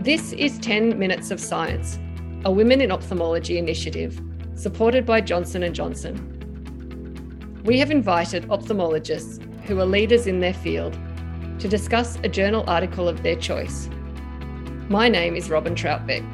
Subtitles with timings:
[0.00, 1.98] This is 10 Minutes of Science,
[2.46, 4.18] a Women in Ophthalmology initiative
[4.54, 6.16] supported by Johnson & Johnson.
[7.66, 10.98] We have invited ophthalmologists who are leaders in their field
[11.58, 13.90] to discuss a journal article of their choice.
[14.88, 16.24] My name is Robin Troutbeck.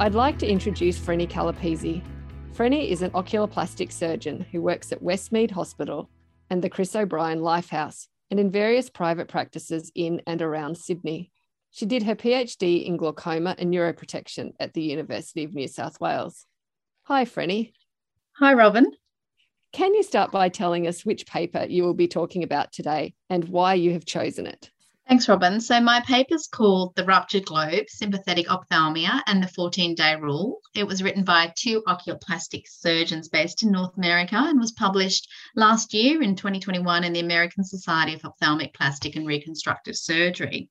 [0.00, 2.04] I'd like to introduce Freny Kalapesi.
[2.52, 6.10] Freny is an oculoplastic surgeon who works at Westmead Hospital
[6.50, 11.30] and the Chris O'Brien Lifehouse and in various private practices in and around Sydney.
[11.70, 16.46] She did her PhD in glaucoma and neuroprotection at the University of New South Wales.
[17.04, 17.72] Hi, Freny.
[18.36, 18.90] Hi, Robin.
[19.72, 23.44] Can you start by telling us which paper you will be talking about today and
[23.48, 24.70] why you have chosen it?
[25.10, 25.60] Thanks, Robin.
[25.60, 30.60] So, my paper is called The Ruptured Globe Sympathetic Ophthalmia and the 14 Day Rule.
[30.76, 35.92] It was written by two oculoplastic surgeons based in North America and was published last
[35.92, 40.70] year in 2021 in the American Society of Ophthalmic Plastic and Reconstructive Surgery.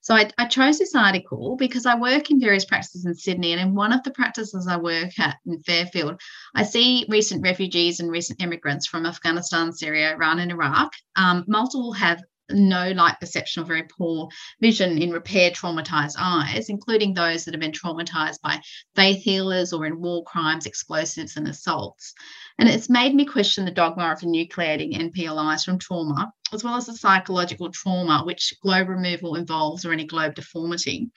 [0.00, 3.60] So I, I, chose this article because I work in various practices in Sydney, and
[3.60, 6.20] in one of the practices I work at in Fairfield,
[6.54, 10.92] I see recent refugees and recent immigrants from Afghanistan, Syria, Iran, and Iraq.
[11.16, 14.28] Um, multiple have no light perception or very poor
[14.60, 18.60] vision in repaired traumatized eyes, including those that have been traumatized by
[18.94, 22.14] faith healers or in war crimes, explosives, and assaults.
[22.58, 26.86] And it's made me question the dogma of enucleating NPLIs from trauma, as well as
[26.86, 31.10] the psychological trauma which globe removal involves or any globe deformity.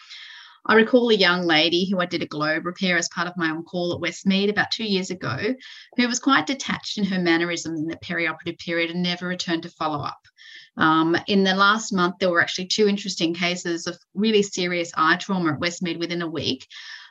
[0.70, 3.50] I recall a young lady who I did a globe repair as part of my
[3.50, 5.56] on call at Westmead about two years ago,
[5.98, 9.70] who was quite detached in her mannerism in the perioperative period and never returned to
[9.70, 10.20] follow up.
[10.78, 15.16] Um, in the last month, there were actually two interesting cases of really serious eye
[15.16, 16.68] trauma at Westmead within a week.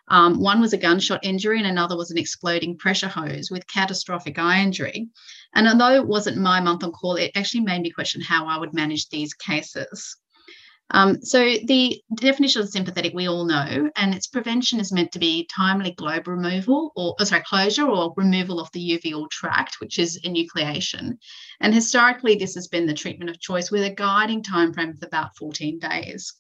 [0.07, 4.39] Um, one was a gunshot injury, and another was an exploding pressure hose with catastrophic
[4.39, 5.09] eye injury.
[5.57, 8.57] And although it wasn't my month on call, it actually made me question how I
[8.57, 10.17] would manage these cases.
[10.91, 15.19] Um, so the definition of sympathetic we all know, and its prevention is meant to
[15.19, 19.99] be timely globe removal or oh, sorry closure or removal of the uveal tract, which
[19.99, 21.19] is enucleation.
[21.61, 25.03] And historically, this has been the treatment of choice with a guiding time frame of
[25.03, 26.33] about 14 days.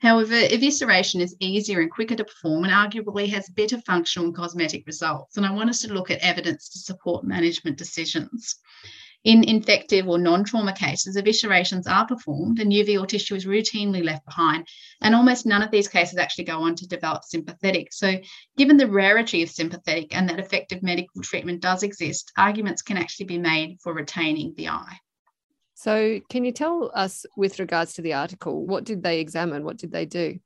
[0.00, 4.86] However, evisceration is easier and quicker to perform and arguably has better functional and cosmetic
[4.86, 5.36] results.
[5.36, 8.56] And I want us to look at evidence to support management decisions.
[9.24, 14.26] In infective or non trauma cases, eviscerations are performed and uveal tissue is routinely left
[14.26, 14.68] behind.
[15.00, 17.92] And almost none of these cases actually go on to develop sympathetic.
[17.92, 18.18] So,
[18.58, 23.26] given the rarity of sympathetic and that effective medical treatment does exist, arguments can actually
[23.26, 24.98] be made for retaining the eye.
[25.72, 29.64] So, can you tell us, with regards to the article, what did they examine?
[29.64, 30.38] What did they do?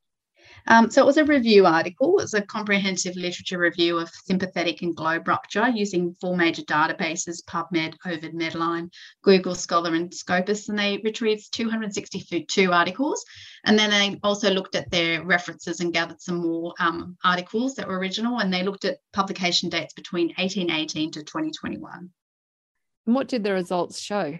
[0.66, 2.19] Um, so it was a review article.
[2.19, 7.44] It was a comprehensive literature review of sympathetic and globe rupture using four major databases,
[7.44, 8.91] PubMed, Ovid, Medline,
[9.22, 10.69] Google Scholar, and Scopus.
[10.69, 13.24] And they retrieved 262 articles.
[13.64, 17.88] And then they also looked at their references and gathered some more um, articles that
[17.88, 18.38] were original.
[18.40, 22.10] And they looked at publication dates between 1818 to 2021.
[23.06, 24.38] And what did the results show?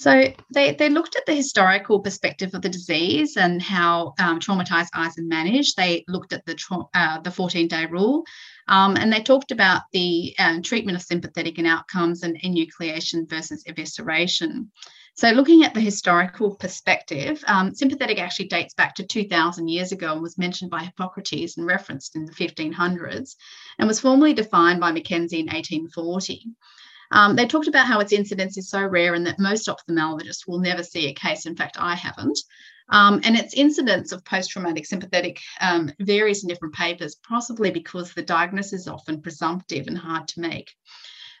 [0.00, 4.88] So they, they looked at the historical perspective of the disease and how um, traumatized
[4.94, 5.76] eyes are managed.
[5.76, 8.24] They looked at the tra- uh, the 14 day rule,
[8.66, 13.62] um, and they talked about the uh, treatment of sympathetic and outcomes and enucleation versus
[13.64, 14.68] evisceration.
[15.16, 20.14] So, looking at the historical perspective, um, sympathetic actually dates back to 2000 years ago
[20.14, 23.34] and was mentioned by Hippocrates and referenced in the 1500s
[23.78, 26.46] and was formally defined by Mackenzie in 1840.
[27.10, 30.60] Um, they talked about how its incidence is so rare and that most ophthalmologists will
[30.60, 31.46] never see a case.
[31.46, 32.38] In fact, I haven't.
[32.88, 38.12] Um, and its incidence of post traumatic sympathetic um, varies in different papers, possibly because
[38.12, 40.74] the diagnosis is often presumptive and hard to make.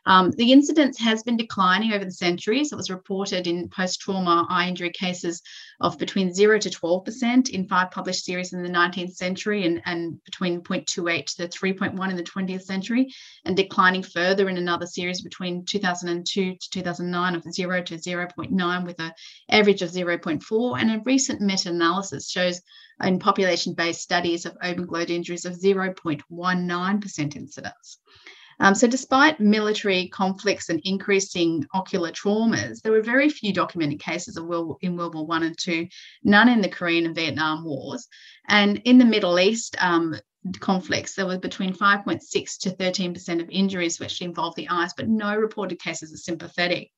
[0.06, 2.72] Um, the incidence has been declining over the centuries.
[2.72, 5.42] It was reported in post trauma eye injury cases
[5.80, 10.22] of between 0 to 12% in five published series in the 19th century and, and
[10.24, 13.12] between 0.28 to 3.1 in the 20th century,
[13.44, 19.00] and declining further in another series between 2002 to 2009 of 0 to 0.9 with
[19.00, 19.12] an
[19.50, 20.80] average of 0.4.
[20.80, 22.60] And a recent meta analysis shows
[23.02, 27.98] in population based studies of open globe injuries of 0.19% incidence.
[28.60, 34.36] Um, so, despite military conflicts and increasing ocular traumas, there were very few documented cases
[34.36, 35.88] of World, in World War One and Two,
[36.22, 38.06] none in the Korean and Vietnam Wars.
[38.48, 40.14] And in the Middle East, um,
[40.60, 45.34] conflicts, there was between 5.6 to 13% of injuries which involved the eyes, but no
[45.34, 46.90] reported cases of sympathetic.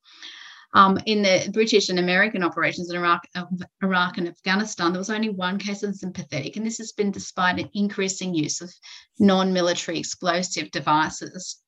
[0.74, 3.22] Um, in the British and American operations in Iraq,
[3.82, 7.58] Iraq and Afghanistan, there was only one case of sympathetic, and this has been despite
[7.58, 8.72] an increasing use of
[9.18, 11.58] non military explosive devices.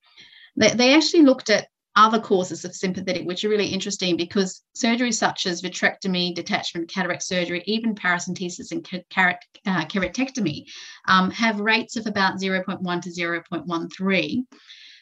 [0.56, 5.14] They, they actually looked at other causes of sympathetic, which are really interesting because surgeries
[5.14, 8.84] such as vitrectomy, detachment, cataract surgery, even paracentesis and
[9.16, 10.64] uh, keratectomy
[11.06, 14.44] um, have rates of about 0.1 to 0.13.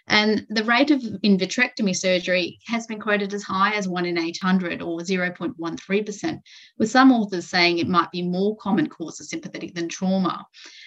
[0.09, 4.19] And the rate of in vitrectomy surgery has been quoted as high as 1 in
[4.19, 6.41] 800 or 0.13%,
[6.79, 10.45] with some authors saying it might be more common cause of sympathetic than trauma.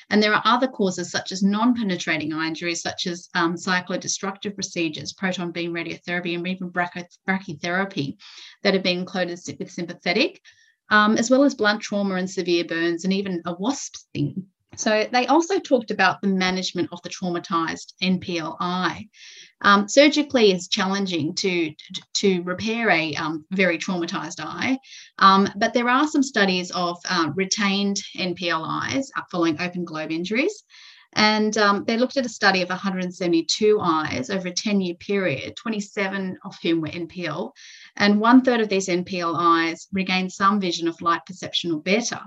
[0.09, 5.13] And there are other causes such as non-penetrating eye injuries, such as um, cyclodestructive procedures,
[5.13, 8.17] proton beam radiotherapy, and even brachytherapy
[8.63, 10.41] that have been included with sympathetic,
[10.89, 15.07] um, as well as blunt trauma and severe burns, and even a wasp sting so
[15.12, 19.10] they also talked about the management of the traumatized NPLI.
[19.62, 21.74] Um, surgically is challenging to,
[22.16, 24.77] to repair a um, very traumatized eye,
[25.19, 30.63] um, but there are some studies of uh, retained NPL eyes following open globe injuries.
[31.18, 35.56] And um, they looked at a study of 172 eyes over a 10 year period,
[35.56, 37.51] 27 of whom were NPL.
[37.95, 42.19] And one third of these NPL eyes regained some vision of light perception or better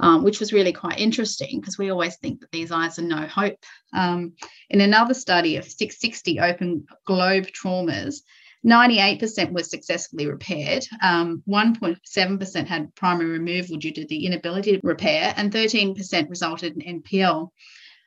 [0.00, 3.26] um, which was really quite interesting because we always think that these eyes are no
[3.26, 3.58] hope.
[3.92, 4.34] Um,
[4.70, 8.22] in another study of 660 open globe traumas,
[8.66, 10.84] 98% were successfully repaired.
[11.02, 17.02] Um, 1.7% had primary removal due to the inability to repair, and 13% resulted in
[17.02, 17.50] NPL.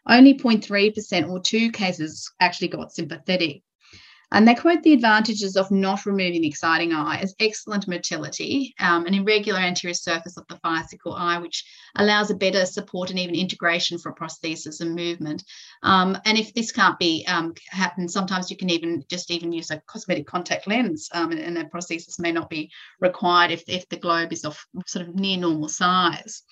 [0.07, 3.63] Only 0.3% or two cases actually got sympathetic.
[4.31, 9.05] And they quote the advantages of not removing the exciting eye as excellent motility, um,
[9.05, 13.35] an irregular anterior surface of the fascicle eye, which allows a better support and even
[13.35, 15.43] integration for prosthesis and movement.
[15.83, 19.69] Um, and if this can't be um, happen, sometimes you can even just even use
[19.69, 23.89] a cosmetic contact lens, um, and, and a prosthesis may not be required if, if
[23.89, 26.43] the globe is of sort of near normal size.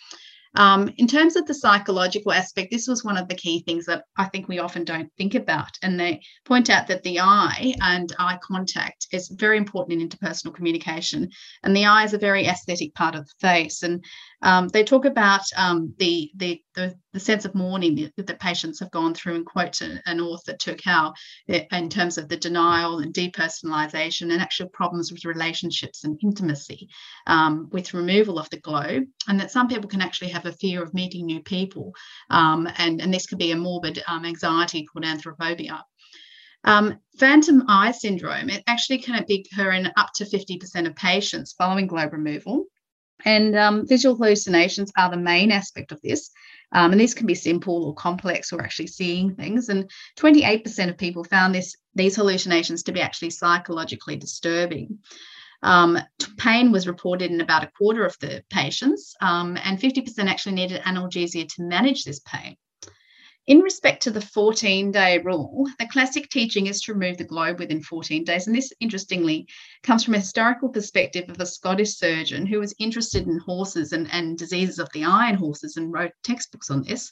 [0.56, 4.04] Um, in terms of the psychological aspect, this was one of the key things that
[4.18, 5.69] I think we often don't think about.
[5.84, 10.54] And they point out that the eye and eye contact is very important in interpersonal
[10.54, 11.30] communication.
[11.63, 13.84] And the eye is a very aesthetic part of the face.
[13.84, 14.04] And
[14.42, 18.80] um, they talk about um, the, the, the, the, sense of mourning that the patients
[18.80, 21.13] have gone through and quote an author, Turkau,
[21.48, 26.88] in terms of the denial and depersonalization and actual problems with relationships and intimacy
[27.28, 29.04] um, with removal of the globe.
[29.28, 31.94] And that some people can actually have a fear of meeting new people.
[32.30, 35.81] Um, and, and this could be a morbid um, anxiety called anthrophobia.
[36.63, 41.88] Um, phantom eye syndrome, it actually can occur in up to 50% of patients following
[41.88, 42.65] globe removal.
[43.25, 46.31] And um, visual hallucinations are the main aspect of this.
[46.71, 49.69] Um, and these can be simple or complex or actually seeing things.
[49.69, 55.00] And 28% of people found this these hallucinations to be actually psychologically disturbing.
[55.61, 56.00] Um,
[56.38, 60.81] pain was reported in about a quarter of the patients, um, and 50% actually needed
[60.81, 62.56] analgesia to manage this pain.
[63.50, 67.57] In respect to the 14 day rule, the classic teaching is to remove the globe
[67.57, 68.45] within 14 days.
[68.45, 69.47] And this, interestingly,
[69.81, 74.07] comes from a historical perspective of a Scottish surgeon who was interested in horses and,
[74.11, 77.11] and diseases of the eye in horses and wrote textbooks on this.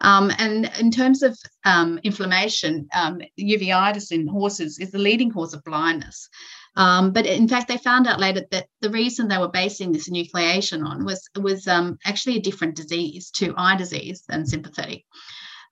[0.00, 5.52] Um, and in terms of um, inflammation, um, uveitis in horses is the leading cause
[5.52, 6.30] of blindness.
[6.76, 10.10] Um, but in fact, they found out later that the reason they were basing this
[10.10, 15.04] enucleation on was was um, actually a different disease to eye disease than sympathetic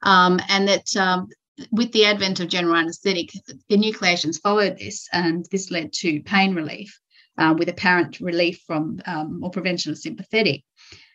[0.03, 1.29] um, and that um,
[1.71, 3.31] with the advent of general anaesthetic,
[3.69, 6.99] the enucleations followed this, and this led to pain relief
[7.39, 10.63] uh, with apparent relief from um, or prevention of sympathetic.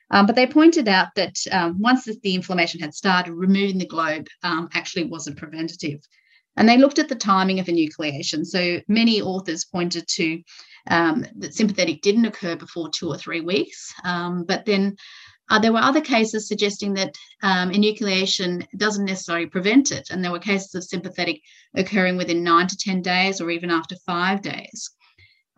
[0.10, 4.28] Um, but they pointed out that um, once the inflammation had started, removing the globe
[4.42, 6.00] um, actually wasn't preventative.
[6.58, 8.46] And they looked at the timing of enucleation.
[8.46, 10.42] So many authors pointed to
[10.90, 14.98] um, that sympathetic didn't occur before two or three weeks, um, but then
[15.50, 20.32] uh, there were other cases suggesting that um, enucleation doesn't necessarily prevent it, and there
[20.32, 21.42] were cases of sympathetic
[21.76, 24.90] occurring within nine to 10 days or even after five days.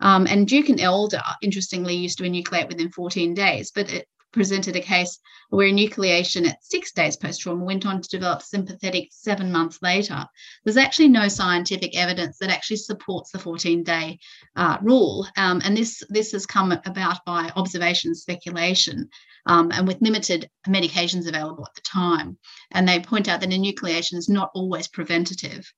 [0.00, 4.76] Um, and Duke and Elder, interestingly, used to enucleate within 14 days, but it presented
[4.76, 5.18] a case
[5.50, 10.24] where enucleation at six days post trauma went on to develop sympathetic seven months later.
[10.64, 14.18] There's actually no scientific evidence that actually supports the 14 day
[14.56, 15.26] uh, rule.
[15.36, 19.08] Um, and this, this has come about by observation speculation
[19.46, 22.38] um, and with limited medications available at the time.
[22.70, 25.70] And they point out that enucleation is not always preventative.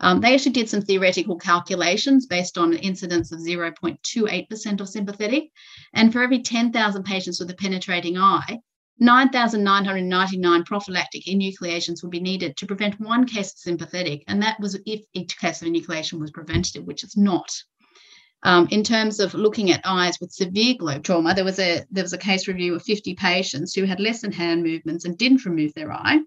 [0.00, 5.44] Um, they actually did some theoretical calculations based on an incidence of 0.28% of sympathetic.
[5.94, 8.60] And for every 10,000 patients with a penetrating eye,
[8.98, 14.22] 9,999 prophylactic enucleations would be needed to prevent one case of sympathetic.
[14.26, 17.50] And that was if each case of enucleation was preventative, which it's not.
[18.42, 22.04] Um, in terms of looking at eyes with severe globe trauma, there was a there
[22.04, 25.44] was a case review of 50 patients who had less than hand movements and didn't
[25.44, 26.20] remove their eye.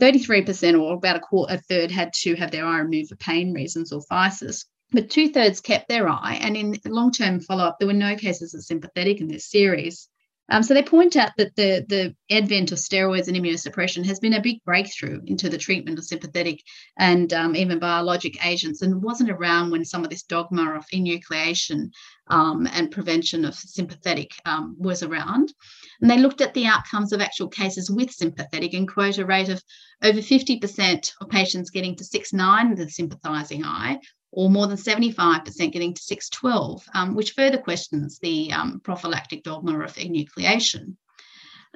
[0.00, 3.52] 33% or about a quarter, a third had to have their eye removed for pain
[3.52, 4.64] reasons or phthisis.
[4.90, 6.38] but two thirds kept their eye.
[6.40, 10.08] And in long term follow up, there were no cases of sympathetic in this series.
[10.52, 14.34] Um, so they point out that the, the advent of steroids and immunosuppression has been
[14.34, 16.62] a big breakthrough into the treatment of sympathetic
[16.98, 21.90] and um, even biologic agents and wasn't around when some of this dogma of enucleation
[22.28, 25.54] um, and prevention of sympathetic um, was around.
[26.02, 29.48] And they looked at the outcomes of actual cases with sympathetic and quote a rate
[29.48, 29.62] of
[30.02, 33.98] over 50% of patients getting to 6-9 with the sympathizing eye
[34.32, 39.78] or more than 75% getting to 612, um, which further questions the um, prophylactic dogma
[39.80, 40.96] of enucleation.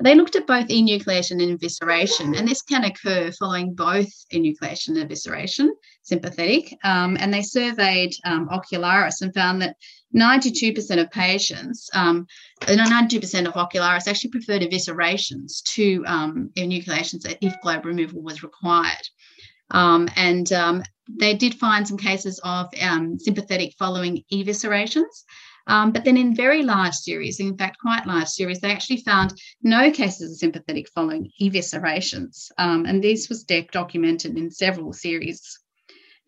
[0.03, 5.09] They looked at both enucleation and evisceration, and this can occur following both enucleation and
[5.09, 5.69] evisceration,
[6.03, 6.77] sympathetic.
[6.85, 9.77] Um, and they surveyed um, ocularis and found that
[10.15, 12.27] 92% of patients, um,
[12.63, 19.09] 92% of ocularis actually preferred eviscerations to um, enucleations if globe removal was required.
[19.71, 25.25] Um, and um, they did find some cases of um, sympathetic following eviscerations.
[25.69, 29.35] Um, but then in very large series, in fact, quite large series, they actually found
[29.63, 32.51] no cases of sympathetic following eviscerations.
[32.57, 35.59] Um, and this was documented in several series.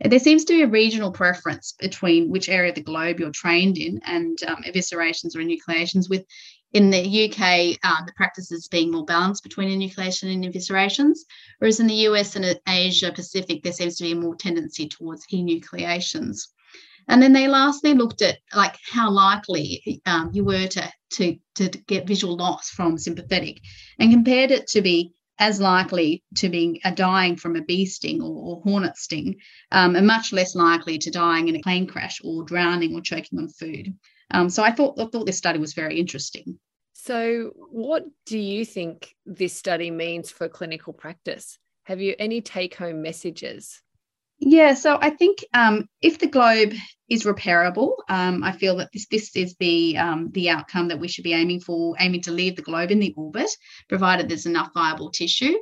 [0.01, 3.79] There seems to be a regional preference between which area of the globe you're trained
[3.79, 6.25] in and um, eviscerations or enucleations, with
[6.73, 11.21] in the UK, uh, the practices being more balanced between enucleation and eviscerations,
[11.59, 15.27] whereas in the US and Asia Pacific, there seems to be a more tendency towards
[15.33, 16.49] enucleations.
[17.09, 21.69] And then they lastly looked at like how likely um, you were to, to, to
[21.87, 23.61] get visual loss from sympathetic
[23.99, 28.21] and compared it to be as likely to be a dying from a bee sting
[28.21, 29.37] or, or hornet sting,
[29.73, 33.39] um, and much less likely to dying in a plane crash or drowning or choking
[33.39, 33.95] on food.
[34.31, 36.59] Um, so I thought I thought this study was very interesting.
[36.93, 41.59] So, what do you think this study means for clinical practice?
[41.85, 43.81] Have you any take home messages?
[44.41, 46.73] Yeah, so I think um, if the globe
[47.09, 51.09] is repairable, um, I feel that this this is the um, the outcome that we
[51.09, 53.51] should be aiming for, aiming to leave the globe in the orbit,
[53.89, 55.57] provided there's enough viable tissue.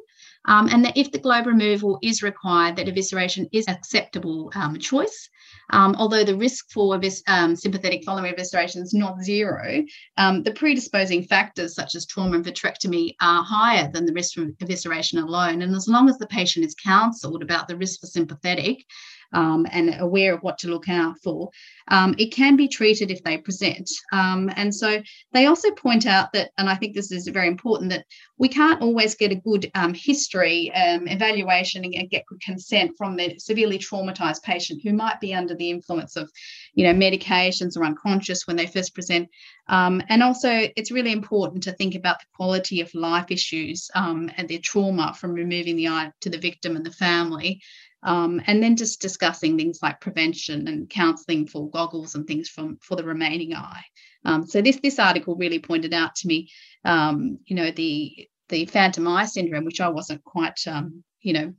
[0.46, 5.28] Um, and that if the globe removal is required, that evisceration is acceptable um, choice.
[5.70, 9.84] Um, although the risk for um, sympathetic following evisceration is not zero,
[10.16, 14.52] um, the predisposing factors such as trauma and vitrectomy are higher than the risk from
[14.54, 15.62] evisceration alone.
[15.62, 18.84] And as long as the patient is counselled about the risk for sympathetic,
[19.32, 21.50] um, and aware of what to look out for,
[21.88, 23.90] um, it can be treated if they present.
[24.12, 25.02] Um, and so
[25.32, 28.06] they also point out that, and I think this is very important, that
[28.38, 33.16] we can't always get a good um, history um, evaluation and get good consent from
[33.16, 36.30] the severely traumatized patient who might be under the influence of,
[36.74, 39.28] you know, medications or unconscious when they first present.
[39.68, 44.58] And also, it's really important to think about the quality of life issues and their
[44.62, 47.60] trauma from removing the eye to the victim and the family.
[48.06, 52.78] Um, and then just discussing things like prevention and counselling for goggles and things from
[52.80, 53.82] for the remaining eye.
[54.24, 56.48] Um, so this this article really pointed out to me,
[56.84, 61.52] um, you know, the the phantom eye syndrome, which I wasn't quite, um, you know,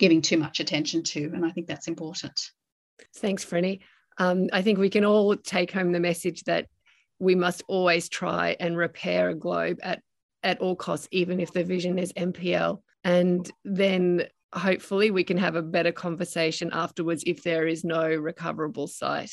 [0.00, 2.38] giving too much attention to, and I think that's important.
[3.16, 3.80] Thanks, Freny.
[4.18, 6.66] Um, I think we can all take home the message that
[7.20, 10.02] we must always try and repair a globe at
[10.42, 12.80] at all costs, even if the vision is NPL.
[13.04, 18.86] And then hopefully we can have a better conversation afterwards if there is no recoverable
[18.86, 19.32] sight.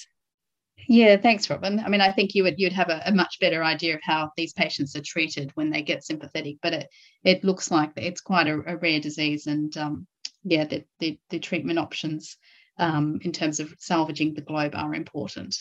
[0.87, 1.79] Yeah, thanks, Robin.
[1.79, 4.31] I mean, I think you would you'd have a, a, much better idea of how
[4.37, 6.87] these patients are treated when they get sympathetic, but it
[7.23, 10.07] it looks like it's quite a, a rare disease, and um,
[10.43, 12.37] yeah, the, the, the treatment options
[12.77, 15.57] um, in terms of salvaging the globe are important.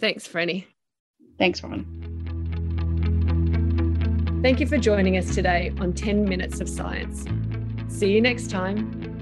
[0.00, 0.66] Thanks, Freny.
[1.38, 1.84] Thanks, Robin.
[4.42, 7.24] Thank you for joining us today on 10 Minutes of Science.
[7.94, 9.13] See you next time.